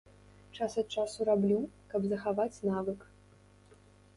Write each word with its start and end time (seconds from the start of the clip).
Час 0.55 0.77
ад 0.81 0.87
часу 1.01 1.27
раблю, 1.29 1.59
каб 1.91 2.01
захаваць 2.15 2.61
навык. 2.71 2.99